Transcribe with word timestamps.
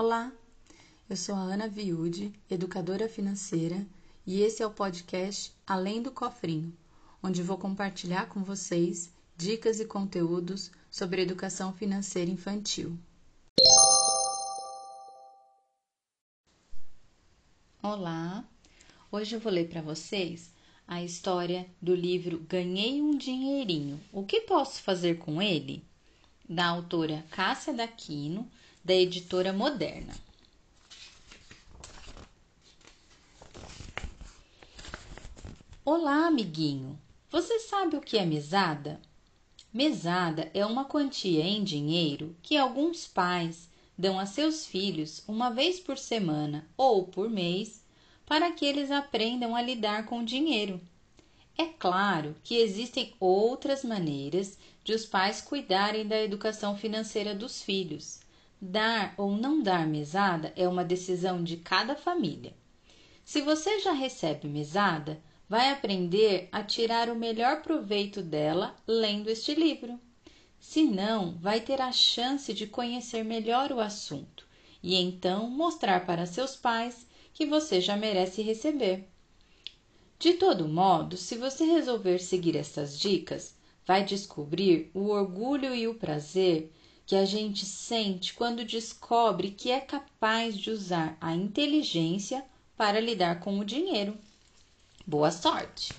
Olá, 0.00 0.32
eu 1.10 1.16
sou 1.16 1.34
a 1.34 1.40
Ana 1.40 1.66
Viude, 1.66 2.32
educadora 2.48 3.08
financeira, 3.08 3.84
e 4.24 4.42
esse 4.42 4.62
é 4.62 4.66
o 4.66 4.70
podcast 4.70 5.52
Além 5.66 6.00
do 6.00 6.12
Cofrinho, 6.12 6.72
onde 7.20 7.42
vou 7.42 7.58
compartilhar 7.58 8.28
com 8.28 8.44
vocês 8.44 9.12
dicas 9.36 9.80
e 9.80 9.84
conteúdos 9.84 10.70
sobre 10.88 11.22
educação 11.22 11.72
financeira 11.72 12.30
infantil. 12.30 12.96
Olá, 17.82 18.44
hoje 19.10 19.34
eu 19.34 19.40
vou 19.40 19.50
ler 19.50 19.68
para 19.68 19.82
vocês 19.82 20.54
a 20.86 21.02
história 21.02 21.66
do 21.82 21.92
livro 21.92 22.38
Ganhei 22.48 23.02
um 23.02 23.18
Dinheirinho. 23.18 24.00
O 24.12 24.24
que 24.24 24.42
posso 24.42 24.80
fazer 24.80 25.18
com 25.18 25.42
ele? 25.42 25.84
Da 26.48 26.68
autora 26.68 27.24
Cássia 27.32 27.74
Daquino, 27.74 28.48
da 28.84 28.94
editora 28.94 29.52
Moderna. 29.52 30.14
Olá, 35.84 36.26
amiguinho. 36.26 36.98
Você 37.30 37.58
sabe 37.60 37.96
o 37.96 38.00
que 38.00 38.18
é 38.18 38.24
mesada? 38.24 39.00
Mesada 39.72 40.50
é 40.54 40.64
uma 40.64 40.84
quantia 40.84 41.44
em 41.44 41.62
dinheiro 41.62 42.36
que 42.42 42.56
alguns 42.56 43.06
pais 43.06 43.68
dão 43.96 44.18
a 44.18 44.26
seus 44.26 44.64
filhos 44.64 45.22
uma 45.26 45.50
vez 45.50 45.80
por 45.80 45.98
semana 45.98 46.66
ou 46.76 47.04
por 47.04 47.28
mês 47.28 47.82
para 48.24 48.52
que 48.52 48.64
eles 48.64 48.90
aprendam 48.90 49.56
a 49.56 49.62
lidar 49.62 50.06
com 50.06 50.20
o 50.20 50.24
dinheiro. 50.24 50.80
É 51.56 51.66
claro 51.66 52.36
que 52.44 52.56
existem 52.56 53.14
outras 53.18 53.82
maneiras 53.82 54.56
de 54.84 54.92
os 54.92 55.04
pais 55.04 55.40
cuidarem 55.40 56.06
da 56.06 56.22
educação 56.22 56.76
financeira 56.76 57.34
dos 57.34 57.62
filhos. 57.62 58.20
Dar 58.60 59.14
ou 59.16 59.36
não 59.36 59.62
dar 59.62 59.86
mesada 59.86 60.52
é 60.56 60.66
uma 60.66 60.84
decisão 60.84 61.44
de 61.44 61.58
cada 61.58 61.94
família. 61.94 62.54
Se 63.24 63.40
você 63.40 63.78
já 63.78 63.92
recebe 63.92 64.48
mesada, 64.48 65.22
vai 65.48 65.70
aprender 65.70 66.48
a 66.50 66.62
tirar 66.62 67.08
o 67.08 67.14
melhor 67.14 67.62
proveito 67.62 68.20
dela 68.20 68.74
lendo 68.86 69.30
este 69.30 69.54
livro. 69.54 69.98
Se 70.58 70.82
não, 70.82 71.38
vai 71.38 71.60
ter 71.60 71.80
a 71.80 71.92
chance 71.92 72.52
de 72.52 72.66
conhecer 72.66 73.24
melhor 73.24 73.70
o 73.70 73.80
assunto 73.80 74.46
e 74.82 74.96
então 74.96 75.48
mostrar 75.48 76.04
para 76.04 76.26
seus 76.26 76.56
pais 76.56 77.06
que 77.32 77.46
você 77.46 77.80
já 77.80 77.96
merece 77.96 78.42
receber. 78.42 79.08
De 80.18 80.34
todo 80.34 80.68
modo, 80.68 81.16
se 81.16 81.36
você 81.36 81.64
resolver 81.64 82.18
seguir 82.18 82.56
essas 82.56 82.98
dicas, 82.98 83.56
vai 83.86 84.04
descobrir 84.04 84.90
o 84.92 85.10
orgulho 85.10 85.74
e 85.74 85.86
o 85.86 85.94
prazer 85.94 86.72
que 87.08 87.16
a 87.16 87.24
gente 87.24 87.64
sente 87.64 88.34
quando 88.34 88.66
descobre 88.66 89.50
que 89.50 89.70
é 89.70 89.80
capaz 89.80 90.54
de 90.54 90.70
usar 90.70 91.16
a 91.18 91.34
inteligência 91.34 92.44
para 92.76 93.00
lidar 93.00 93.40
com 93.40 93.58
o 93.58 93.64
dinheiro. 93.64 94.14
Boa 95.06 95.30
sorte! 95.30 95.94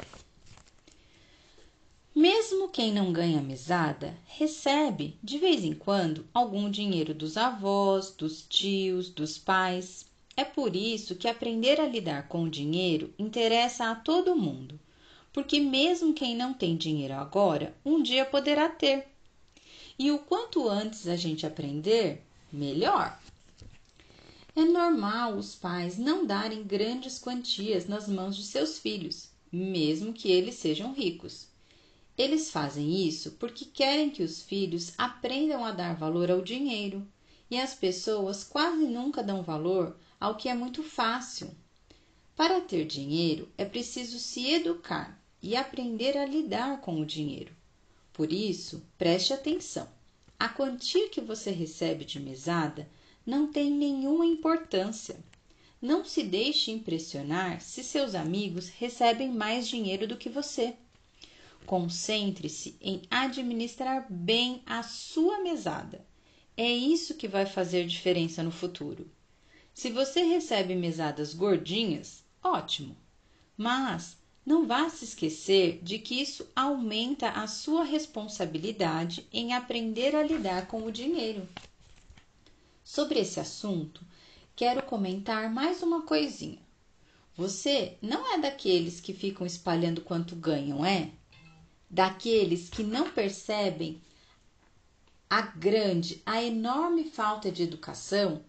Mesmo 2.15 2.69
quem 2.69 2.93
não 2.93 3.11
ganha 3.11 3.41
mesada, 3.41 4.15
recebe 4.27 5.17
de 5.23 5.39
vez 5.39 5.63
em 5.63 5.73
quando 5.73 6.27
algum 6.31 6.69
dinheiro 6.69 7.15
dos 7.15 7.37
avós, 7.37 8.11
dos 8.11 8.45
tios, 8.47 9.09
dos 9.09 9.35
pais. 9.35 10.05
É 10.37 10.45
por 10.45 10.75
isso 10.75 11.15
que 11.15 11.27
aprender 11.27 11.81
a 11.81 11.87
lidar 11.87 12.27
com 12.27 12.43
o 12.43 12.49
dinheiro 12.51 13.11
interessa 13.17 13.89
a 13.89 13.95
todo 13.95 14.35
mundo, 14.35 14.79
porque 15.33 15.59
mesmo 15.59 16.13
quem 16.13 16.35
não 16.35 16.53
tem 16.53 16.77
dinheiro 16.77 17.15
agora, 17.15 17.75
um 17.83 17.99
dia 17.99 18.25
poderá 18.25 18.69
ter. 18.69 19.08
E 19.99 20.09
o 20.11 20.19
quanto 20.19 20.69
antes 20.69 21.09
a 21.09 21.17
gente 21.17 21.45
aprender, 21.45 22.23
melhor. 22.49 23.19
É 24.55 24.63
normal 24.63 25.35
os 25.35 25.55
pais 25.55 25.97
não 25.97 26.25
darem 26.25 26.63
grandes 26.63 27.19
quantias 27.19 27.85
nas 27.85 28.07
mãos 28.07 28.37
de 28.37 28.43
seus 28.43 28.79
filhos, 28.79 29.27
mesmo 29.51 30.13
que 30.13 30.31
eles 30.31 30.55
sejam 30.55 30.93
ricos. 30.93 31.47
Eles 32.17 32.49
fazem 32.49 33.05
isso 33.05 33.31
porque 33.31 33.65
querem 33.65 34.09
que 34.09 34.23
os 34.23 34.41
filhos 34.41 34.93
aprendam 34.97 35.65
a 35.65 35.71
dar 35.71 35.97
valor 35.97 36.31
ao 36.31 36.41
dinheiro, 36.41 37.05
e 37.51 37.59
as 37.59 37.73
pessoas 37.73 38.41
quase 38.41 38.85
nunca 38.85 39.21
dão 39.21 39.43
valor 39.43 39.97
ao 40.17 40.37
que 40.37 40.47
é 40.47 40.55
muito 40.55 40.81
fácil. 40.81 41.53
Para 42.37 42.61
ter 42.61 42.85
dinheiro 42.85 43.49
é 43.57 43.65
preciso 43.65 44.17
se 44.17 44.49
educar 44.49 45.21
e 45.43 45.57
aprender 45.57 46.17
a 46.17 46.25
lidar 46.25 46.79
com 46.79 47.01
o 47.01 47.05
dinheiro. 47.05 47.58
Por 48.19 48.33
isso, 48.33 48.85
preste 48.97 49.31
atenção. 49.31 49.87
A 50.37 50.49
quantia 50.49 51.07
que 51.07 51.21
você 51.21 51.51
recebe 51.51 52.03
de 52.03 52.19
mesada 52.19 52.85
não 53.25 53.49
tem 53.49 53.71
nenhuma 53.71 54.25
importância. 54.25 55.15
Não 55.81 56.03
se 56.03 56.23
deixe 56.23 56.69
impressionar 56.69 57.61
se 57.61 57.81
seus 57.81 58.15
amigos 58.15 58.67
recebem 58.67 59.31
mais 59.31 59.69
dinheiro 59.69 60.05
do 60.05 60.17
que 60.17 60.27
você. 60.27 60.75
Concentre-se 61.65 62.75
em 62.81 63.03
administrar 63.09 64.05
bem 64.09 64.63
a 64.65 64.83
sua 64.83 65.41
mesada. 65.41 66.05
É 66.57 66.69
isso 66.69 67.15
que 67.15 67.25
vai 67.25 67.45
fazer 67.45 67.87
diferença 67.87 68.43
no 68.43 68.51
futuro. 68.51 69.09
Se 69.73 69.89
você 69.89 70.23
recebe 70.23 70.75
mesadas 70.75 71.33
gordinhas, 71.33 72.21
ótimo. 72.43 72.97
Mas 73.55 74.18
não 74.45 74.65
vá 74.65 74.89
se 74.89 75.05
esquecer 75.05 75.79
de 75.83 75.99
que 75.99 76.21
isso 76.21 76.47
aumenta 76.55 77.29
a 77.29 77.47
sua 77.47 77.83
responsabilidade 77.83 79.27
em 79.31 79.53
aprender 79.53 80.15
a 80.15 80.23
lidar 80.23 80.67
com 80.67 80.83
o 80.83 80.91
dinheiro. 80.91 81.47
Sobre 82.83 83.19
esse 83.19 83.39
assunto, 83.39 84.03
quero 84.55 84.81
comentar 84.83 85.51
mais 85.51 85.83
uma 85.83 86.01
coisinha. 86.01 86.59
Você 87.35 87.97
não 88.01 88.33
é 88.33 88.37
daqueles 88.37 88.99
que 88.99 89.13
ficam 89.13 89.45
espalhando 89.45 90.01
quanto 90.01 90.35
ganham, 90.35 90.85
é? 90.85 91.11
Daqueles 91.89 92.69
que 92.69 92.83
não 92.83 93.11
percebem 93.11 94.01
a 95.29 95.41
grande, 95.41 96.21
a 96.25 96.43
enorme 96.43 97.03
falta 97.03 97.51
de 97.51 97.63
educação 97.63 98.43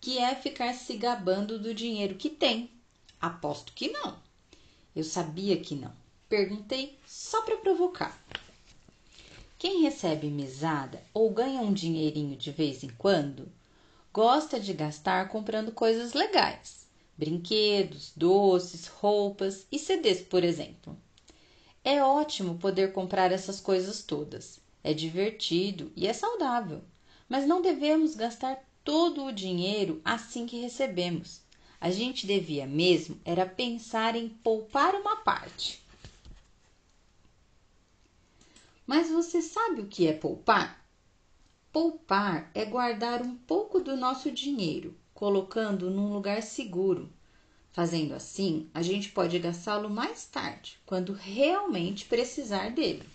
que 0.00 0.18
é 0.18 0.34
ficar 0.34 0.74
se 0.74 0.96
gabando 0.96 1.58
do 1.58 1.74
dinheiro 1.74 2.14
que 2.14 2.28
tem. 2.28 2.70
Aposto 3.20 3.72
que 3.72 3.88
não. 3.88 4.25
Eu 4.96 5.04
sabia 5.04 5.60
que 5.60 5.74
não. 5.74 5.92
Perguntei 6.26 6.98
só 7.06 7.42
para 7.42 7.58
provocar. 7.58 8.18
Quem 9.58 9.82
recebe 9.82 10.28
mesada 10.28 11.02
ou 11.12 11.28
ganha 11.28 11.60
um 11.60 11.74
dinheirinho 11.74 12.34
de 12.34 12.50
vez 12.50 12.82
em 12.82 12.88
quando, 12.88 13.46
gosta 14.10 14.58
de 14.58 14.72
gastar 14.72 15.28
comprando 15.28 15.70
coisas 15.70 16.14
legais, 16.14 16.86
brinquedos, 17.14 18.10
doces, 18.16 18.86
roupas 18.86 19.66
e 19.70 19.78
CDs, 19.78 20.22
por 20.22 20.42
exemplo. 20.42 20.96
É 21.84 22.02
ótimo 22.02 22.56
poder 22.56 22.94
comprar 22.94 23.30
essas 23.30 23.60
coisas 23.60 24.02
todas. 24.02 24.58
É 24.82 24.94
divertido 24.94 25.92
e 25.94 26.06
é 26.06 26.14
saudável, 26.14 26.80
mas 27.28 27.46
não 27.46 27.60
devemos 27.60 28.14
gastar 28.14 28.64
todo 28.82 29.24
o 29.24 29.32
dinheiro 29.32 30.00
assim 30.02 30.46
que 30.46 30.58
recebemos. 30.58 31.42
A 31.80 31.90
gente 31.90 32.26
devia 32.26 32.66
mesmo 32.66 33.20
era 33.24 33.44
pensar 33.44 34.16
em 34.16 34.28
poupar 34.28 34.94
uma 34.94 35.16
parte. 35.16 35.82
Mas 38.86 39.10
você 39.10 39.42
sabe 39.42 39.82
o 39.82 39.86
que 39.86 40.06
é 40.06 40.12
poupar? 40.12 40.84
Poupar 41.72 42.50
é 42.54 42.64
guardar 42.64 43.20
um 43.20 43.36
pouco 43.36 43.80
do 43.80 43.96
nosso 43.96 44.30
dinheiro, 44.30 44.96
colocando 45.12 45.90
num 45.90 46.12
lugar 46.12 46.42
seguro. 46.42 47.12
Fazendo 47.72 48.14
assim, 48.14 48.70
a 48.72 48.80
gente 48.80 49.10
pode 49.10 49.38
gastá-lo 49.38 49.90
mais 49.90 50.24
tarde, 50.24 50.78
quando 50.86 51.12
realmente 51.12 52.06
precisar 52.06 52.70
dele. 52.70 53.06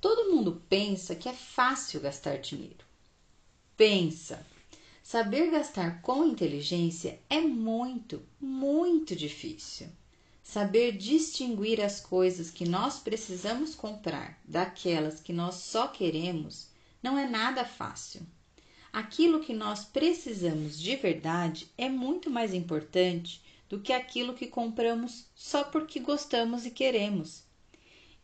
Todo 0.00 0.30
mundo 0.30 0.60
pensa 0.68 1.14
que 1.14 1.28
é 1.28 1.32
fácil 1.32 2.00
gastar 2.00 2.38
dinheiro. 2.38 2.84
Pensa! 3.76 4.44
Saber 5.02 5.50
gastar 5.50 6.00
com 6.00 6.24
inteligência 6.24 7.18
é 7.28 7.40
muito, 7.40 8.22
muito 8.40 9.16
difícil. 9.16 9.88
Saber 10.44 10.96
distinguir 10.96 11.80
as 11.80 12.00
coisas 12.00 12.50
que 12.50 12.68
nós 12.68 13.00
precisamos 13.00 13.74
comprar 13.74 14.40
daquelas 14.44 15.20
que 15.20 15.32
nós 15.32 15.56
só 15.56 15.88
queremos 15.88 16.68
não 17.02 17.18
é 17.18 17.28
nada 17.28 17.64
fácil. 17.64 18.22
Aquilo 18.92 19.40
que 19.40 19.52
nós 19.52 19.84
precisamos 19.84 20.78
de 20.78 20.94
verdade 20.94 21.68
é 21.76 21.88
muito 21.88 22.30
mais 22.30 22.54
importante 22.54 23.42
do 23.68 23.80
que 23.80 23.92
aquilo 23.92 24.34
que 24.34 24.46
compramos 24.46 25.26
só 25.34 25.64
porque 25.64 25.98
gostamos 25.98 26.64
e 26.64 26.70
queremos. 26.70 27.42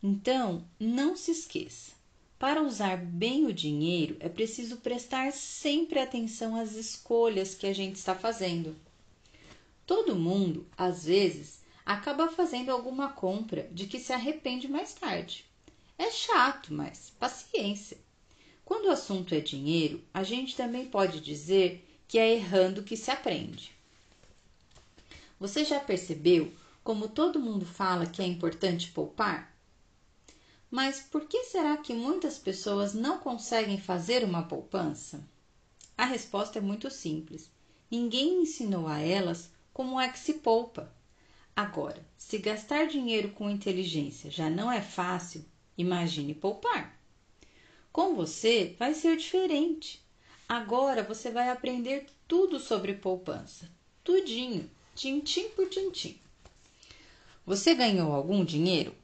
Então, 0.01 0.63
não 0.79 1.17
se 1.17 1.31
esqueça: 1.31 1.91
para 2.39 2.63
usar 2.63 2.95
bem 2.95 3.45
o 3.45 3.53
dinheiro, 3.53 4.15
é 4.21 4.29
preciso 4.29 4.77
prestar 4.77 5.33
sempre 5.33 5.99
atenção 5.99 6.55
às 6.55 6.71
escolhas 6.71 7.53
que 7.53 7.67
a 7.67 7.73
gente 7.73 7.97
está 7.97 8.15
fazendo. 8.15 8.77
Todo 9.85 10.15
mundo, 10.15 10.65
às 10.77 11.03
vezes, 11.03 11.59
acaba 11.85 12.29
fazendo 12.29 12.69
alguma 12.69 13.09
compra 13.11 13.67
de 13.73 13.87
que 13.87 13.99
se 13.99 14.13
arrepende 14.13 14.69
mais 14.69 14.93
tarde. 14.93 15.43
É 15.97 16.09
chato, 16.09 16.73
mas 16.73 17.11
paciência. 17.19 17.97
Quando 18.63 18.85
o 18.85 18.91
assunto 18.91 19.35
é 19.35 19.41
dinheiro, 19.41 20.01
a 20.13 20.23
gente 20.23 20.55
também 20.55 20.85
pode 20.85 21.19
dizer 21.19 21.85
que 22.07 22.17
é 22.17 22.35
errando 22.35 22.83
que 22.83 22.95
se 22.95 23.11
aprende. 23.11 23.71
Você 25.37 25.65
já 25.65 25.79
percebeu 25.79 26.53
como 26.85 27.09
todo 27.09 27.39
mundo 27.39 27.65
fala 27.65 28.05
que 28.05 28.21
é 28.21 28.25
importante 28.25 28.91
poupar? 28.91 29.48
Mas 30.71 30.99
por 30.99 31.25
que 31.25 31.45
será 31.45 31.77
que 31.77 31.93
muitas 31.93 32.37
pessoas 32.37 32.93
não 32.93 33.17
conseguem 33.17 33.79
fazer 33.79 34.23
uma 34.23 34.43
poupança? 34.43 35.27
A 35.97 36.05
resposta 36.05 36.59
é 36.59 36.61
muito 36.61 36.91
simples. 36.91 37.49
Ninguém 37.89 38.43
ensinou 38.43 38.87
a 38.87 38.99
elas 38.99 39.49
como 39.73 39.99
é 39.99 40.07
que 40.09 40.19
se 40.19 40.35
poupa. 40.35 40.93
Agora, 41.55 42.05
se 42.17 42.37
gastar 42.37 42.87
dinheiro 42.87 43.29
com 43.29 43.49
inteligência 43.49 44.29
já 44.29 44.49
não 44.49 44.71
é 44.71 44.81
fácil, 44.81 45.43
imagine 45.77 46.33
poupar. 46.35 46.97
Com 47.91 48.15
você 48.15 48.75
vai 48.77 48.93
ser 48.93 49.17
diferente. 49.17 50.01
Agora 50.47 51.03
você 51.03 51.31
vai 51.31 51.49
aprender 51.49 52.07
tudo 52.27 52.59
sobre 52.59 52.93
poupança. 52.93 53.69
Tudinho, 54.03 54.69
tintim 54.95 55.49
por 55.49 55.67
tintim. 55.67 56.19
Você 57.45 57.73
ganhou 57.73 58.13
algum 58.13 58.45
dinheiro? 58.45 58.95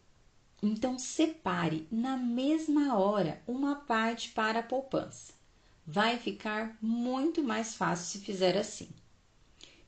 Então 0.68 0.98
separe 0.98 1.88
na 1.92 2.18
mesma 2.18 2.98
hora 2.98 3.40
uma 3.46 3.76
parte 3.76 4.30
para 4.30 4.62
a 4.62 4.64
poupança. 4.64 5.32
Vai 5.86 6.18
ficar 6.18 6.76
muito 6.82 7.44
mais 7.44 7.76
fácil 7.76 8.08
se 8.08 8.26
fizer 8.26 8.58
assim. 8.58 8.90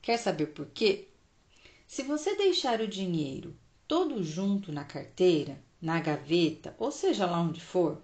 Quer 0.00 0.18
saber 0.18 0.46
por 0.46 0.66
quê? 0.66 1.08
Se 1.84 2.04
você 2.04 2.36
deixar 2.36 2.80
o 2.80 2.86
dinheiro 2.86 3.58
todo 3.88 4.22
junto 4.22 4.70
na 4.70 4.84
carteira, 4.84 5.60
na 5.82 5.98
gaveta, 5.98 6.76
ou 6.78 6.92
seja 6.92 7.26
lá 7.26 7.40
onde 7.40 7.60
for, 7.60 8.00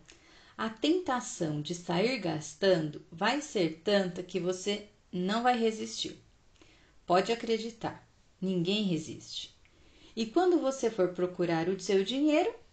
a 0.59 0.69
tentação 0.69 1.63
de 1.63 1.77
sair 1.77 2.19
gastando 2.19 3.07
vai 3.09 3.41
ser 3.41 3.83
tanta 3.85 4.21
que 4.21 4.41
você 4.41 4.89
não 5.13 5.45
vai 5.45 5.57
resistir. 5.57 6.21
Pode 7.07 7.31
acreditar, 7.31 8.05
ninguém 8.41 8.83
resiste. 8.83 9.57
E 10.17 10.27
quando 10.27 10.59
você 10.59 10.91
for 10.91 11.11
procurar 11.11 11.69
o 11.69 11.79
seu 11.79 12.03
dinheiro, 12.03 12.64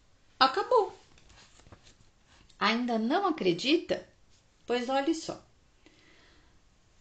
acabou. 0.41 0.91
Ainda 2.57 2.97
não 2.97 3.27
acredita? 3.27 4.07
Pois 4.65 4.89
olhe 4.89 5.13
só. 5.13 5.39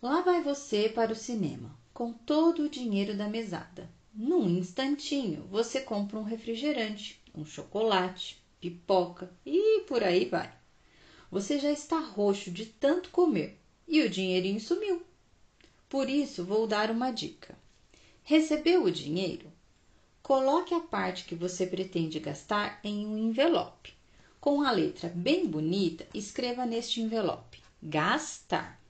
Lá 0.02 0.20
vai 0.20 0.42
você 0.42 0.90
para 0.90 1.12
o 1.12 1.16
cinema 1.16 1.75
com 1.94 2.12
todo 2.12 2.64
o 2.64 2.69
dinheiro 2.69 3.16
da 3.16 3.28
mesada. 3.28 3.90
Num 4.12 4.46
instantinho, 4.58 5.46
você 5.50 5.81
compra 5.81 6.19
um 6.19 6.22
refrigerante, 6.22 7.19
um 7.34 7.46
chocolate, 7.46 8.42
pipoca 8.60 9.32
e 9.46 9.81
por 9.88 10.04
aí 10.04 10.26
vai. 10.26 10.52
Você 11.31 11.58
já 11.58 11.70
está 11.70 11.98
roxo 11.98 12.50
de 12.50 12.66
tanto 12.66 13.08
comer 13.08 13.58
e 13.88 14.02
o 14.02 14.10
dinheirinho 14.10 14.60
sumiu. 14.60 15.02
Por 15.88 16.10
isso, 16.10 16.44
vou 16.44 16.66
dar 16.66 16.90
uma 16.90 17.10
dica. 17.10 17.58
Recebeu 18.22 18.84
o 18.84 18.90
dinheiro? 18.90 19.50
Coloque 20.31 20.73
a 20.73 20.79
parte 20.79 21.25
que 21.25 21.35
você 21.35 21.67
pretende 21.67 22.21
gastar 22.21 22.79
em 22.85 23.05
um 23.05 23.19
envelope. 23.19 23.93
Com 24.41 24.62
a 24.62 24.71
letra 24.71 25.09
bem 25.12 25.44
bonita, 25.49 26.06
escreva 26.15 26.65
neste 26.65 27.00
envelope: 27.00 27.61
gastar. 27.82 28.81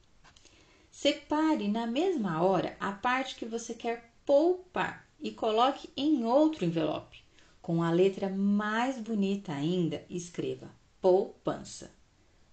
Separe 0.90 1.66
na 1.66 1.86
mesma 1.86 2.42
hora 2.42 2.76
a 2.78 2.92
parte 2.92 3.36
que 3.36 3.46
você 3.46 3.72
quer 3.72 4.12
poupar 4.26 5.08
e 5.18 5.30
coloque 5.30 5.88
em 5.96 6.26
outro 6.26 6.66
envelope. 6.66 7.24
Com 7.62 7.82
a 7.82 7.90
letra 7.90 8.28
mais 8.28 8.98
bonita 8.98 9.50
ainda, 9.50 10.04
escreva 10.10 10.70
poupança. 11.00 11.90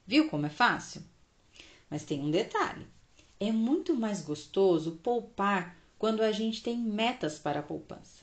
Viu 0.06 0.30
como 0.30 0.46
é 0.46 0.50
fácil? 0.50 1.04
Mas 1.90 2.06
tem 2.06 2.22
um 2.22 2.32
detalhe: 2.32 2.88
é 3.38 3.52
muito 3.52 3.94
mais 3.94 4.22
gostoso 4.22 4.94
poupar 5.04 5.76
quando 6.00 6.22
a 6.22 6.32
gente 6.32 6.64
tem 6.64 6.78
metas 6.78 7.38
para 7.38 7.60
a 7.60 7.64
poupança. 7.64 8.17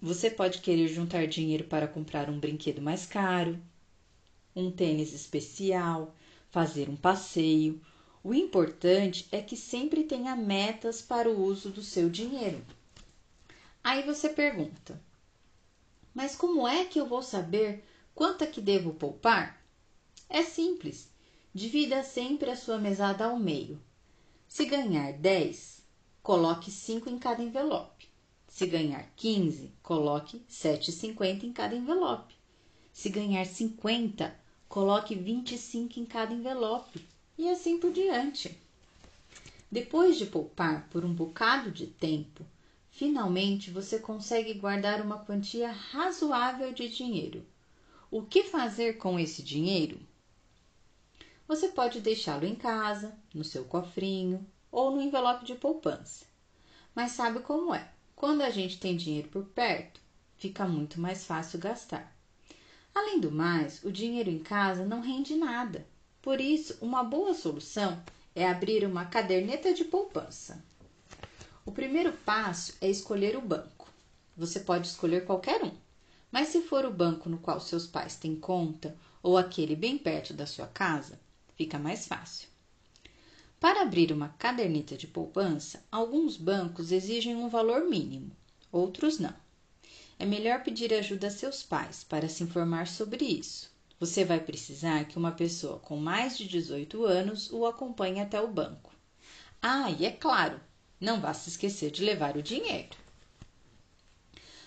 Você 0.00 0.30
pode 0.30 0.60
querer 0.60 0.86
juntar 0.86 1.26
dinheiro 1.26 1.64
para 1.64 1.88
comprar 1.88 2.30
um 2.30 2.38
brinquedo 2.38 2.80
mais 2.80 3.04
caro, 3.04 3.60
um 4.54 4.70
tênis 4.70 5.12
especial, 5.12 6.14
fazer 6.50 6.88
um 6.88 6.94
passeio. 6.94 7.80
O 8.22 8.32
importante 8.32 9.26
é 9.32 9.42
que 9.42 9.56
sempre 9.56 10.04
tenha 10.04 10.36
metas 10.36 11.02
para 11.02 11.28
o 11.28 11.42
uso 11.42 11.70
do 11.70 11.82
seu 11.82 12.08
dinheiro. 12.08 12.64
Aí 13.82 14.04
você 14.04 14.28
pergunta: 14.28 15.02
Mas 16.14 16.36
como 16.36 16.68
é 16.68 16.84
que 16.84 17.00
eu 17.00 17.06
vou 17.06 17.22
saber 17.22 17.82
quanto 18.14 18.44
é 18.44 18.46
que 18.46 18.60
devo 18.60 18.94
poupar? 18.94 19.60
É 20.28 20.44
simples. 20.44 21.08
Divida 21.52 22.04
sempre 22.04 22.50
a 22.50 22.56
sua 22.56 22.78
mesada 22.78 23.24
ao 23.24 23.36
meio. 23.36 23.82
Se 24.46 24.64
ganhar 24.64 25.12
10, 25.12 25.82
coloque 26.22 26.70
5 26.70 27.10
em 27.10 27.18
cada 27.18 27.42
envelope. 27.42 28.07
Se 28.48 28.66
ganhar 28.66 29.08
15, 29.14 29.72
coloque 29.82 30.42
7,50 30.50 31.44
em 31.44 31.52
cada 31.52 31.76
envelope. 31.76 32.34
Se 32.92 33.08
ganhar 33.08 33.44
50, 33.44 34.34
coloque 34.68 35.14
25 35.14 36.00
em 36.00 36.04
cada 36.04 36.34
envelope. 36.34 37.06
E 37.36 37.48
assim 37.48 37.78
por 37.78 37.92
diante. 37.92 38.58
Depois 39.70 40.18
de 40.18 40.26
poupar 40.26 40.88
por 40.88 41.04
um 41.04 41.12
bocado 41.12 41.70
de 41.70 41.86
tempo, 41.86 42.44
finalmente 42.90 43.70
você 43.70 43.98
consegue 43.98 44.54
guardar 44.54 45.00
uma 45.00 45.24
quantia 45.24 45.70
razoável 45.70 46.72
de 46.72 46.88
dinheiro. 46.88 47.46
O 48.10 48.22
que 48.22 48.42
fazer 48.42 48.94
com 48.94 49.20
esse 49.20 49.42
dinheiro? 49.42 50.00
Você 51.46 51.68
pode 51.68 52.00
deixá-lo 52.00 52.46
em 52.46 52.54
casa, 52.54 53.16
no 53.32 53.44
seu 53.44 53.64
cofrinho 53.64 54.44
ou 54.72 54.90
no 54.90 55.00
envelope 55.02 55.44
de 55.44 55.54
poupança. 55.54 56.24
Mas 56.94 57.12
sabe 57.12 57.40
como 57.40 57.74
é? 57.74 57.88
Quando 58.18 58.42
a 58.42 58.50
gente 58.50 58.80
tem 58.80 58.96
dinheiro 58.96 59.28
por 59.28 59.44
perto, 59.44 60.00
fica 60.38 60.66
muito 60.66 61.00
mais 61.00 61.24
fácil 61.24 61.56
gastar. 61.56 62.12
Além 62.92 63.20
do 63.20 63.30
mais, 63.30 63.80
o 63.84 63.92
dinheiro 63.92 64.28
em 64.28 64.40
casa 64.40 64.84
não 64.84 65.00
rende 65.00 65.36
nada. 65.36 65.86
Por 66.20 66.40
isso, 66.40 66.76
uma 66.80 67.04
boa 67.04 67.32
solução 67.32 68.02
é 68.34 68.44
abrir 68.44 68.84
uma 68.84 69.04
caderneta 69.04 69.72
de 69.72 69.84
poupança. 69.84 70.60
O 71.64 71.70
primeiro 71.70 72.12
passo 72.12 72.74
é 72.80 72.90
escolher 72.90 73.36
o 73.36 73.40
banco. 73.40 73.88
Você 74.36 74.58
pode 74.58 74.88
escolher 74.88 75.24
qualquer 75.24 75.62
um, 75.62 75.70
mas 76.28 76.48
se 76.48 76.60
for 76.62 76.84
o 76.84 76.92
banco 76.92 77.28
no 77.28 77.38
qual 77.38 77.60
seus 77.60 77.86
pais 77.86 78.16
têm 78.16 78.34
conta 78.34 78.96
ou 79.22 79.38
aquele 79.38 79.76
bem 79.76 79.96
perto 79.96 80.34
da 80.34 80.44
sua 80.44 80.66
casa, 80.66 81.20
fica 81.54 81.78
mais 81.78 82.08
fácil. 82.08 82.48
Para 83.60 83.82
abrir 83.82 84.12
uma 84.12 84.28
caderneta 84.28 84.96
de 84.96 85.08
poupança, 85.08 85.82
alguns 85.90 86.36
bancos 86.36 86.92
exigem 86.92 87.34
um 87.34 87.48
valor 87.48 87.88
mínimo, 87.88 88.30
outros 88.70 89.18
não. 89.18 89.34
É 90.16 90.24
melhor 90.24 90.62
pedir 90.62 90.94
ajuda 90.94 91.26
a 91.26 91.30
seus 91.30 91.60
pais 91.64 92.04
para 92.04 92.28
se 92.28 92.44
informar 92.44 92.86
sobre 92.86 93.24
isso. 93.24 93.68
Você 93.98 94.24
vai 94.24 94.38
precisar 94.38 95.06
que 95.06 95.18
uma 95.18 95.32
pessoa 95.32 95.80
com 95.80 95.96
mais 95.96 96.38
de 96.38 96.46
18 96.46 97.04
anos 97.04 97.50
o 97.50 97.66
acompanhe 97.66 98.20
até 98.20 98.40
o 98.40 98.46
banco. 98.46 98.94
Ah, 99.60 99.90
e 99.90 100.06
é 100.06 100.12
claro, 100.12 100.60
não 101.00 101.20
vá 101.20 101.34
se 101.34 101.48
esquecer 101.48 101.90
de 101.90 102.04
levar 102.04 102.36
o 102.36 102.42
dinheiro. 102.42 102.96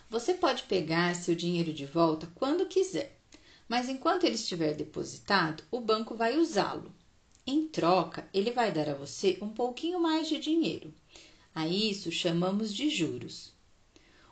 Você 0.09 0.33
pode 0.33 0.63
pegar 0.63 1.15
seu 1.15 1.33
dinheiro 1.33 1.71
de 1.71 1.85
volta 1.85 2.29
quando 2.35 2.65
quiser, 2.65 3.17
mas 3.69 3.87
enquanto 3.87 4.25
ele 4.25 4.35
estiver 4.35 4.73
depositado, 4.73 5.63
o 5.71 5.79
banco 5.79 6.13
vai 6.13 6.35
usá-lo 6.35 6.93
em 7.45 7.67
troca, 7.67 8.27
ele 8.33 8.51
vai 8.51 8.71
dar 8.71 8.89
a 8.89 8.93
você 8.93 9.37
um 9.41 9.49
pouquinho 9.49 9.99
mais 9.99 10.27
de 10.27 10.39
dinheiro. 10.39 10.93
A 11.53 11.67
isso 11.67 12.11
chamamos 12.11 12.73
de 12.73 12.89
juros. 12.89 13.51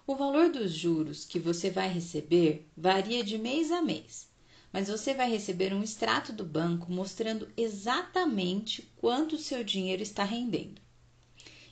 O 0.05 0.15
valor 0.15 0.49
dos 0.49 0.71
juros 0.71 1.25
que 1.25 1.39
você 1.39 1.69
vai 1.69 1.89
receber 1.89 2.67
varia 2.75 3.23
de 3.23 3.37
mês 3.37 3.71
a 3.71 3.81
mês, 3.81 4.27
mas 4.71 4.87
você 4.87 5.13
vai 5.13 5.29
receber 5.29 5.73
um 5.73 5.83
extrato 5.83 6.31
do 6.31 6.45
banco 6.45 6.91
mostrando 6.91 7.47
exatamente 7.57 8.87
quanto 8.97 9.35
o 9.35 9.39
seu 9.39 9.63
dinheiro 9.63 10.01
está 10.01 10.23
rendendo. 10.23 10.81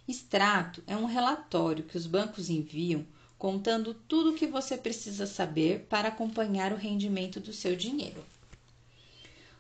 Extrato 0.08 0.84
é 0.88 0.96
um 0.96 1.06
relatório 1.06 1.84
que 1.84 1.98
os 1.98 2.08
bancos 2.08 2.50
enviam 2.50 3.06
contando 3.38 3.94
tudo 3.94 4.32
o 4.32 4.34
que 4.34 4.48
você 4.48 4.78
precisa 4.78 5.28
saber 5.28 5.86
para 5.88 6.08
acompanhar 6.08 6.74
o 6.74 6.78
rendimento 6.78 7.40
do 7.40 7.54
seu 7.54 7.76
dinheiro. 7.76 8.24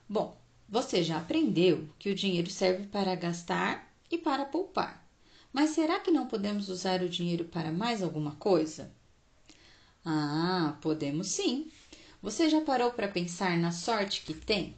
Bom, 0.10 0.38
você 0.68 1.02
já 1.02 1.18
aprendeu 1.18 1.88
que 1.98 2.10
o 2.10 2.16
dinheiro 2.16 2.50
serve 2.50 2.88
para 2.88 3.16
gastar 3.16 3.92
e 4.12 4.18
para 4.18 4.46
poupar. 4.46 5.08
Mas 5.54 5.72
será 5.72 6.00
que 6.00 6.12
não 6.12 6.28
podemos 6.28 6.70
usar 6.70 7.02
o 7.02 7.10
dinheiro 7.10 7.46
para 7.46 7.72
mais 7.72 8.04
alguma 8.04 8.36
coisa? 8.36 8.92
Ah, 10.04 10.78
podemos 10.82 11.28
sim. 11.28 11.72
Você 12.22 12.50
já 12.50 12.62
parou 12.62 12.92
para 12.92 13.08
pensar 13.08 13.58
na 13.58 13.72
sorte 13.72 14.24
que 14.24 14.34
tem? 14.34 14.76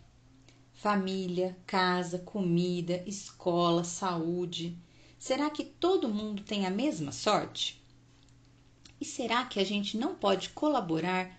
Família, 0.74 1.58
casa, 1.66 2.20
comida, 2.20 3.04
escola, 3.06 3.84
saúde. 3.84 4.78
Será 5.18 5.50
que 5.50 5.64
todo 5.64 6.08
mundo 6.08 6.44
tem 6.44 6.66
a 6.66 6.70
mesma 6.70 7.12
sorte? 7.12 7.84
E 9.02 9.06
será 9.06 9.46
que 9.46 9.60
a 9.60 9.66
gente 9.66 9.98
não 9.98 10.16
pode 10.16 10.50
colaborar 10.50 11.38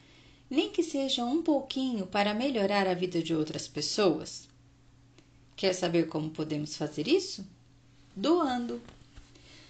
nem 0.50 0.71
que 0.71 0.83
seja 0.83 1.25
um 1.25 1.42
pouquinho 1.42 2.07
para 2.07 2.35
melhorar 2.35 2.87
a 2.87 2.95
vida 2.95 3.23
de 3.23 3.35
outras 3.35 3.69
pessoas? 3.69 4.49
Quer 5.57 5.73
saber 5.73 6.09
como 6.09 6.30
podemos 6.30 6.76
fazer 6.76 7.07
isso? 7.07 7.47
doando. 8.21 8.83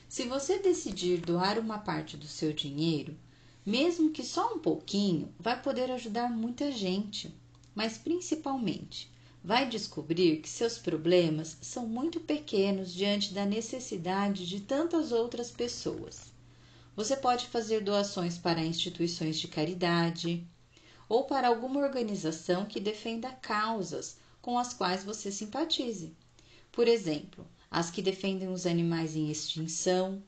Se 0.08 0.24
você 0.24 0.58
decidir 0.58 1.20
doar 1.20 1.58
uma 1.58 1.78
parte 1.78 2.16
do 2.16 2.26
seu 2.26 2.52
dinheiro, 2.52 3.16
mesmo 3.64 4.10
que 4.10 4.24
só 4.24 4.54
um 4.54 4.58
pouquinho, 4.58 5.32
vai 5.38 5.60
poder 5.62 5.90
ajudar 5.92 6.30
muita 6.30 6.72
gente, 6.72 7.32
mas 7.74 7.96
principalmente 7.96 9.08
vai 9.42 9.68
descobrir 9.68 10.38
que 10.38 10.48
seus 10.48 10.78
problemas 10.78 11.56
são 11.62 11.86
muito 11.86 12.20
pequenos 12.20 12.92
diante 12.92 13.32
da 13.32 13.46
necessidade 13.46 14.46
de 14.46 14.60
tantas 14.60 15.12
outras 15.12 15.50
pessoas. 15.50 16.32
Você 16.96 17.16
pode 17.16 17.46
fazer 17.46 17.82
doações 17.82 18.36
para 18.36 18.60
instituições 18.60 19.38
de 19.38 19.48
caridade 19.48 20.44
ou 21.10 21.24
para 21.24 21.48
alguma 21.48 21.80
organização 21.80 22.64
que 22.64 22.78
defenda 22.78 23.32
causas 23.32 24.16
com 24.40 24.56
as 24.56 24.72
quais 24.72 25.02
você 25.02 25.32
simpatize. 25.32 26.14
Por 26.70 26.86
exemplo, 26.86 27.44
as 27.68 27.90
que 27.90 28.00
defendem 28.00 28.48
os 28.48 28.64
animais 28.64 29.16
em 29.16 29.28
extinção 29.28 30.22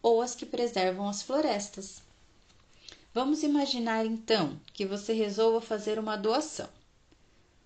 ou 0.00 0.22
as 0.22 0.36
que 0.36 0.46
preservam 0.46 1.08
as 1.08 1.22
florestas. 1.22 2.00
Vamos 3.12 3.42
imaginar 3.42 4.06
então 4.06 4.60
que 4.72 4.86
você 4.86 5.12
resolva 5.12 5.60
fazer 5.60 5.98
uma 5.98 6.14
doação. 6.14 6.68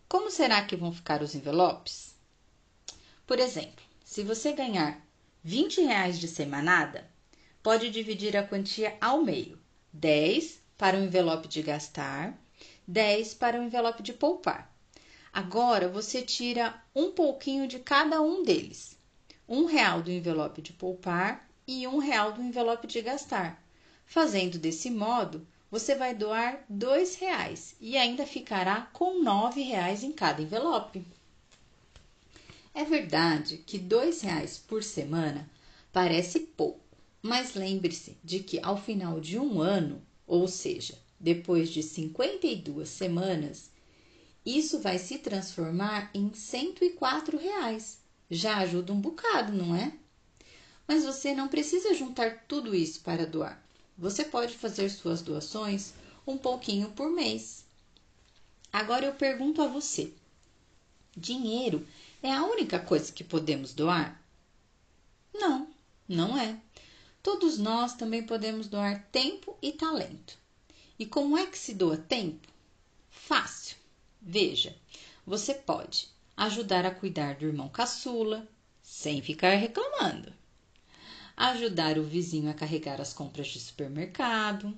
Como 0.08 0.30
será 0.30 0.64
que 0.64 0.76
vão 0.76 0.90
ficar 0.90 1.22
os 1.22 1.34
envelopes? 1.34 2.14
Por 3.26 3.38
exemplo, 3.38 3.84
se 4.02 4.22
você 4.22 4.52
ganhar 4.52 5.06
20 5.44 5.82
reais 5.82 6.18
de 6.18 6.26
semanada, 6.26 7.06
pode 7.62 7.90
dividir 7.90 8.34
a 8.34 8.46
quantia 8.46 8.96
ao 8.98 9.22
meio: 9.22 9.58
10 9.92 10.58
para 10.78 10.96
o 10.96 11.02
envelope 11.02 11.48
de 11.48 11.60
gastar, 11.60 12.45
10 12.86 13.34
para 13.34 13.60
o 13.60 13.64
envelope 13.64 14.02
de 14.02 14.12
poupar. 14.12 14.72
Agora 15.32 15.88
você 15.88 16.22
tira 16.22 16.74
um 16.94 17.10
pouquinho 17.10 17.66
de 17.66 17.78
cada 17.78 18.22
um 18.22 18.42
deles: 18.42 18.96
um 19.48 19.64
real 19.64 20.02
do 20.02 20.10
envelope 20.10 20.62
de 20.62 20.72
poupar 20.72 21.48
e 21.66 21.86
um 21.86 21.98
real 21.98 22.32
do 22.32 22.42
envelope 22.42 22.86
de 22.86 23.02
gastar. 23.02 23.62
Fazendo 24.06 24.58
desse 24.58 24.88
modo, 24.88 25.46
você 25.70 25.94
vai 25.94 26.14
doar 26.14 26.64
dois 26.68 27.16
reais 27.16 27.74
e 27.80 27.96
ainda 27.96 28.24
ficará 28.24 28.82
com 28.92 29.22
nove 29.22 29.62
reais 29.62 30.04
em 30.04 30.12
cada 30.12 30.40
envelope. 30.40 31.04
É 32.72 32.84
verdade 32.84 33.58
que 33.58 33.78
dois 33.78 34.20
reais 34.20 34.58
por 34.58 34.84
semana 34.84 35.48
parece 35.92 36.40
pouco, 36.40 36.80
mas 37.20 37.54
lembre-se 37.54 38.16
de 38.22 38.40
que 38.40 38.60
ao 38.62 38.76
final 38.76 39.18
de 39.18 39.38
um 39.38 39.60
ano, 39.60 40.00
ou 40.26 40.46
seja, 40.46 40.96
depois 41.18 41.70
de 41.70 41.82
52 41.82 42.88
semanas, 42.88 43.70
isso 44.44 44.78
vai 44.78 44.98
se 44.98 45.18
transformar 45.18 46.10
em 46.14 46.32
104 46.32 47.36
reais. 47.36 47.98
Já 48.30 48.58
ajuda 48.58 48.92
um 48.92 49.00
bocado, 49.00 49.52
não 49.52 49.74
é? 49.74 49.92
Mas 50.86 51.04
você 51.04 51.34
não 51.34 51.48
precisa 51.48 51.94
juntar 51.94 52.44
tudo 52.46 52.74
isso 52.74 53.00
para 53.00 53.26
doar. 53.26 53.60
Você 53.98 54.24
pode 54.24 54.56
fazer 54.56 54.88
suas 54.90 55.22
doações 55.22 55.94
um 56.26 56.36
pouquinho 56.36 56.90
por 56.90 57.10
mês. 57.10 57.64
Agora 58.72 59.06
eu 59.06 59.14
pergunto 59.14 59.62
a 59.62 59.66
você: 59.66 60.12
dinheiro 61.16 61.86
é 62.22 62.32
a 62.32 62.44
única 62.44 62.78
coisa 62.78 63.10
que 63.10 63.24
podemos 63.24 63.72
doar? 63.72 64.22
Não, 65.34 65.68
não 66.08 66.38
é. 66.38 66.60
Todos 67.22 67.58
nós 67.58 67.94
também 67.94 68.22
podemos 68.22 68.68
doar 68.68 69.04
tempo 69.10 69.56
e 69.60 69.72
talento. 69.72 70.38
E 70.98 71.04
como 71.04 71.36
é 71.36 71.44
que 71.44 71.58
se 71.58 71.74
doa 71.74 71.98
tempo? 71.98 72.48
Fácil. 73.10 73.76
Veja, 74.20 74.74
você 75.26 75.52
pode 75.52 76.08
ajudar 76.34 76.86
a 76.86 76.90
cuidar 76.90 77.34
do 77.34 77.44
irmão 77.44 77.68
caçula, 77.68 78.48
sem 78.82 79.20
ficar 79.20 79.56
reclamando. 79.56 80.32
Ajudar 81.36 81.98
o 81.98 82.02
vizinho 82.02 82.50
a 82.50 82.54
carregar 82.54 82.98
as 82.98 83.12
compras 83.12 83.48
de 83.48 83.60
supermercado, 83.60 84.76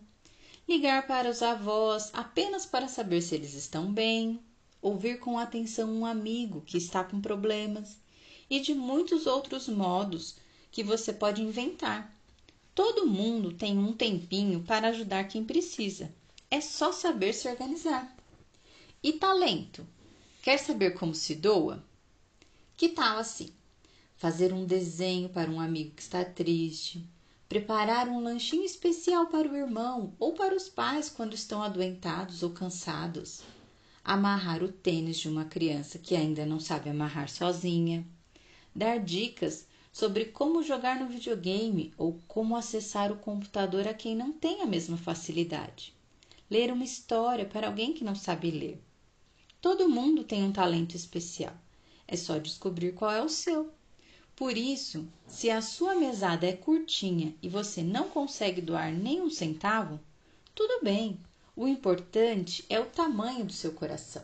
ligar 0.68 1.06
para 1.06 1.30
os 1.30 1.40
avós 1.40 2.10
apenas 2.12 2.66
para 2.66 2.88
saber 2.88 3.22
se 3.22 3.36
eles 3.36 3.54
estão 3.54 3.92
bem, 3.92 4.40
ouvir 4.82 5.20
com 5.20 5.38
atenção 5.38 5.88
um 5.88 6.04
amigo 6.04 6.62
que 6.62 6.78
está 6.78 7.04
com 7.04 7.20
problemas 7.20 7.96
e 8.50 8.58
de 8.58 8.74
muitos 8.74 9.24
outros 9.26 9.68
modos 9.68 10.36
que 10.72 10.82
você 10.82 11.12
pode 11.12 11.42
inventar 11.42 12.17
Todo 12.78 13.08
mundo 13.08 13.52
tem 13.52 13.76
um 13.76 13.92
tempinho 13.92 14.62
para 14.62 14.90
ajudar 14.90 15.24
quem 15.24 15.44
precisa. 15.44 16.14
É 16.48 16.60
só 16.60 16.92
saber 16.92 17.32
se 17.32 17.48
organizar. 17.48 18.16
E 19.02 19.14
talento? 19.14 19.84
Quer 20.40 20.58
saber 20.58 20.92
como 20.92 21.12
se 21.12 21.34
doa? 21.34 21.84
Que 22.76 22.90
tal 22.90 23.18
assim? 23.18 23.50
Fazer 24.16 24.52
um 24.52 24.64
desenho 24.64 25.28
para 25.28 25.50
um 25.50 25.60
amigo 25.60 25.96
que 25.96 26.02
está 26.02 26.24
triste, 26.24 27.04
preparar 27.48 28.08
um 28.08 28.20
lanchinho 28.20 28.64
especial 28.64 29.26
para 29.26 29.50
o 29.50 29.56
irmão 29.56 30.14
ou 30.16 30.34
para 30.34 30.54
os 30.54 30.68
pais 30.68 31.10
quando 31.10 31.34
estão 31.34 31.60
adoentados 31.60 32.44
ou 32.44 32.50
cansados, 32.50 33.42
amarrar 34.04 34.62
o 34.62 34.70
tênis 34.70 35.18
de 35.18 35.28
uma 35.28 35.46
criança 35.46 35.98
que 35.98 36.14
ainda 36.14 36.46
não 36.46 36.60
sabe 36.60 36.88
amarrar 36.88 37.28
sozinha, 37.28 38.06
dar 38.72 39.00
dicas 39.00 39.66
sobre 39.98 40.26
como 40.26 40.62
jogar 40.62 41.00
no 41.00 41.08
videogame 41.08 41.92
ou 41.98 42.20
como 42.28 42.54
acessar 42.54 43.10
o 43.10 43.16
computador 43.16 43.88
a 43.88 43.92
quem 43.92 44.14
não 44.14 44.30
tem 44.30 44.62
a 44.62 44.66
mesma 44.66 44.96
facilidade. 44.96 45.92
Ler 46.48 46.72
uma 46.72 46.84
história 46.84 47.44
para 47.44 47.66
alguém 47.66 47.92
que 47.92 48.04
não 48.04 48.14
sabe 48.14 48.48
ler. 48.52 48.80
Todo 49.60 49.88
mundo 49.88 50.22
tem 50.22 50.44
um 50.44 50.52
talento 50.52 50.94
especial. 50.94 51.52
É 52.06 52.14
só 52.14 52.38
descobrir 52.38 52.92
qual 52.94 53.10
é 53.10 53.20
o 53.20 53.28
seu. 53.28 53.72
Por 54.36 54.56
isso, 54.56 55.04
se 55.26 55.50
a 55.50 55.60
sua 55.60 55.96
mesada 55.96 56.46
é 56.46 56.52
curtinha 56.52 57.34
e 57.42 57.48
você 57.48 57.82
não 57.82 58.08
consegue 58.08 58.60
doar 58.60 58.92
nem 58.92 59.20
um 59.20 59.28
centavo, 59.28 59.98
tudo 60.54 60.84
bem. 60.84 61.18
O 61.56 61.66
importante 61.66 62.64
é 62.68 62.78
o 62.78 62.86
tamanho 62.86 63.44
do 63.44 63.52
seu 63.52 63.72
coração. 63.72 64.22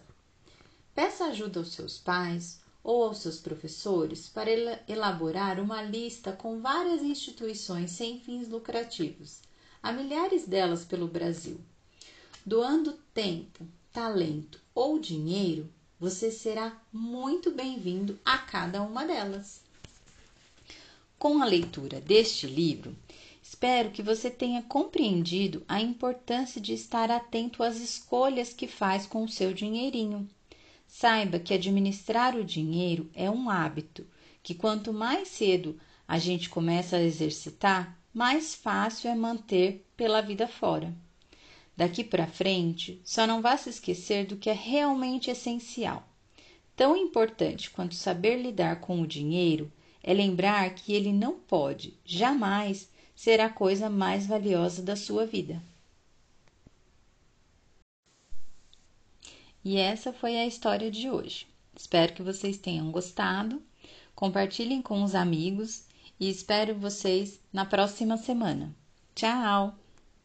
Peça 0.94 1.24
ajuda 1.24 1.58
aos 1.58 1.72
seus 1.72 1.98
pais, 1.98 2.60
ou 2.84 3.04
aos 3.04 3.18
seus 3.18 3.38
professores 3.38 4.28
para 4.28 4.50
elaborar 4.86 5.58
uma 5.58 5.82
lista 5.82 6.32
com 6.32 6.60
várias 6.60 7.02
instituições 7.02 7.92
sem 7.92 8.20
fins 8.20 8.46
lucrativos, 8.46 9.38
há 9.82 9.90
milhares 9.90 10.46
delas 10.46 10.84
pelo 10.84 11.08
Brasil. 11.08 11.58
Doando 12.44 12.92
tempo, 13.14 13.66
talento 13.90 14.60
ou 14.74 14.98
dinheiro, 14.98 15.66
você 15.98 16.30
será 16.30 16.78
muito 16.92 17.50
bem-vindo 17.50 18.18
a 18.22 18.36
cada 18.36 18.82
uma 18.82 19.06
delas. 19.06 19.62
Com 21.18 21.40
a 21.40 21.46
leitura 21.46 22.02
deste 22.02 22.46
livro, 22.46 22.94
espero 23.42 23.90
que 23.92 24.02
você 24.02 24.28
tenha 24.30 24.62
compreendido 24.62 25.62
a 25.66 25.80
importância 25.80 26.60
de 26.60 26.74
estar 26.74 27.10
atento 27.10 27.62
às 27.62 27.76
escolhas 27.76 28.52
que 28.52 28.68
faz 28.68 29.06
com 29.06 29.24
o 29.24 29.28
seu 29.28 29.54
dinheirinho 29.54 30.28
Saiba 30.96 31.40
que 31.40 31.52
administrar 31.52 32.36
o 32.36 32.44
dinheiro 32.44 33.10
é 33.16 33.28
um 33.28 33.50
hábito 33.50 34.06
que 34.44 34.54
quanto 34.54 34.92
mais 34.92 35.26
cedo 35.26 35.76
a 36.06 36.20
gente 36.20 36.48
começa 36.48 36.94
a 36.94 37.02
exercitar, 37.02 37.98
mais 38.14 38.54
fácil 38.54 39.10
é 39.10 39.14
manter 39.16 39.84
pela 39.96 40.20
vida 40.20 40.46
fora. 40.46 40.94
Daqui 41.76 42.04
para 42.04 42.28
frente, 42.28 43.00
só 43.04 43.26
não 43.26 43.42
vá 43.42 43.56
se 43.56 43.70
esquecer 43.70 44.24
do 44.24 44.36
que 44.36 44.48
é 44.48 44.52
realmente 44.52 45.32
essencial. 45.32 46.08
Tão 46.76 46.96
importante 46.96 47.70
quanto 47.70 47.96
saber 47.96 48.40
lidar 48.40 48.80
com 48.80 49.02
o 49.02 49.06
dinheiro 49.06 49.72
é 50.00 50.14
lembrar 50.14 50.72
que 50.76 50.92
ele 50.92 51.12
não 51.12 51.40
pode, 51.40 51.98
jamais, 52.04 52.88
ser 53.16 53.40
a 53.40 53.48
coisa 53.48 53.90
mais 53.90 54.28
valiosa 54.28 54.80
da 54.80 54.94
sua 54.94 55.26
vida. 55.26 55.60
E 59.64 59.76
essa 59.78 60.12
foi 60.12 60.36
a 60.36 60.46
história 60.46 60.90
de 60.90 61.08
hoje. 61.08 61.46
Espero 61.74 62.12
que 62.12 62.22
vocês 62.22 62.58
tenham 62.58 62.90
gostado. 62.90 63.62
Compartilhem 64.14 64.82
com 64.82 65.02
os 65.02 65.14
amigos 65.14 65.84
e 66.20 66.28
espero 66.28 66.74
vocês 66.74 67.40
na 67.52 67.64
próxima 67.64 68.16
semana. 68.16 68.74
Tchau! 69.14 69.83